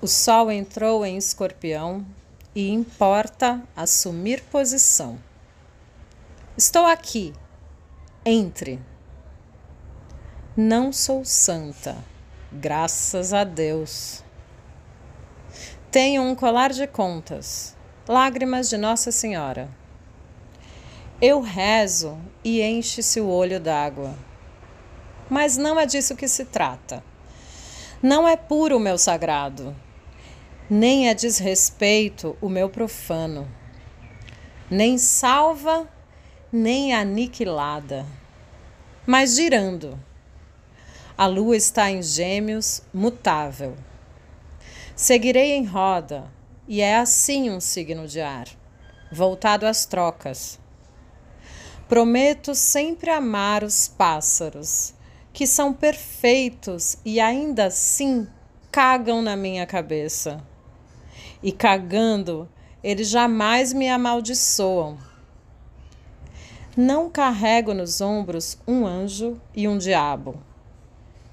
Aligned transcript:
O 0.00 0.06
sol 0.06 0.48
entrou 0.48 1.04
em 1.04 1.16
escorpião 1.16 2.06
e 2.54 2.70
importa 2.70 3.60
assumir 3.74 4.44
posição. 4.44 5.18
Estou 6.56 6.86
aqui, 6.86 7.34
entre. 8.24 8.80
Não 10.56 10.92
sou 10.92 11.24
santa, 11.24 11.96
graças 12.52 13.32
a 13.32 13.42
Deus. 13.42 14.22
Tenho 15.90 16.22
um 16.22 16.36
colar 16.36 16.70
de 16.70 16.86
contas, 16.86 17.76
lágrimas 18.06 18.68
de 18.68 18.76
Nossa 18.76 19.10
Senhora. 19.10 19.68
Eu 21.20 21.40
rezo 21.40 22.16
e 22.44 22.62
enche-se 22.62 23.20
o 23.20 23.28
olho 23.28 23.58
d'água. 23.58 24.14
Mas 25.28 25.56
não 25.56 25.78
é 25.78 25.84
disso 25.84 26.14
que 26.14 26.28
se 26.28 26.44
trata. 26.44 27.02
Não 28.00 28.28
é 28.28 28.36
puro 28.36 28.76
o 28.76 28.80
meu 28.80 28.96
sagrado 28.96 29.74
nem 30.70 31.08
é 31.08 31.14
desrespeito 31.14 32.36
o 32.42 32.48
meu 32.48 32.68
profano, 32.68 33.50
nem 34.70 34.98
salva, 34.98 35.88
nem 36.52 36.92
aniquilada, 36.92 38.04
mas 39.06 39.34
girando. 39.34 39.98
A 41.16 41.26
lua 41.26 41.56
está 41.56 41.90
em 41.90 42.02
gêmeos, 42.02 42.82
mutável. 42.92 43.76
Seguirei 44.94 45.52
em 45.52 45.64
roda, 45.64 46.30
e 46.68 46.82
é 46.82 46.98
assim 46.98 47.48
um 47.48 47.60
signo 47.60 48.06
de 48.06 48.20
ar, 48.20 48.46
voltado 49.10 49.64
às 49.64 49.86
trocas. 49.86 50.60
Prometo 51.88 52.54
sempre 52.54 53.08
amar 53.08 53.64
os 53.64 53.88
pássaros, 53.88 54.92
que 55.32 55.46
são 55.46 55.72
perfeitos 55.72 56.98
e 57.06 57.18
ainda 57.18 57.66
assim 57.66 58.28
cagam 58.70 59.22
na 59.22 59.34
minha 59.34 59.64
cabeça 59.64 60.44
e 61.42 61.52
cagando, 61.52 62.48
eles 62.82 63.08
jamais 63.08 63.72
me 63.72 63.88
amaldiçoam. 63.88 64.98
Não 66.76 67.10
carrego 67.10 67.74
nos 67.74 68.00
ombros 68.00 68.58
um 68.66 68.86
anjo 68.86 69.40
e 69.54 69.66
um 69.66 69.78
diabo. 69.78 70.36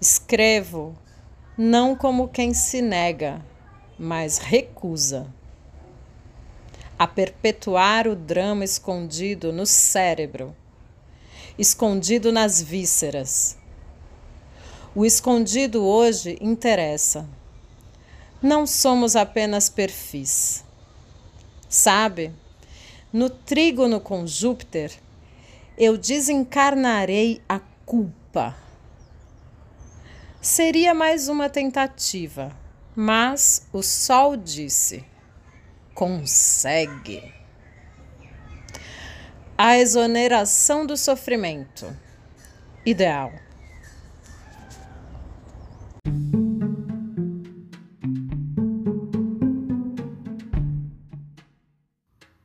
Escrevo 0.00 0.94
não 1.56 1.94
como 1.94 2.28
quem 2.28 2.54
se 2.54 2.80
nega, 2.82 3.44
mas 3.98 4.38
recusa. 4.38 5.26
A 6.98 7.06
perpetuar 7.06 8.06
o 8.06 8.14
drama 8.14 8.64
escondido 8.64 9.52
no 9.52 9.64
cérebro, 9.64 10.54
escondido 11.58 12.30
nas 12.30 12.60
vísceras. 12.60 13.56
O 14.94 15.06
escondido 15.06 15.84
hoje 15.84 16.36
interessa 16.40 17.28
não 18.42 18.66
somos 18.66 19.16
apenas 19.16 19.68
perfis. 19.68 20.64
Sabe, 21.68 22.32
no 23.12 23.28
trígono 23.30 24.00
com 24.00 24.26
Júpiter, 24.26 24.92
eu 25.76 25.96
desencarnarei 25.96 27.42
a 27.48 27.60
culpa. 27.84 28.56
Seria 30.40 30.94
mais 30.94 31.28
uma 31.28 31.48
tentativa, 31.48 32.56
mas 32.96 33.66
o 33.72 33.82
Sol 33.82 34.36
disse: 34.36 35.04
consegue. 35.94 37.34
A 39.56 39.76
exoneração 39.76 40.86
do 40.86 40.96
sofrimento. 40.96 41.94
Ideal. 42.86 43.30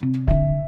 Thank 0.00 0.30
you. 0.30 0.59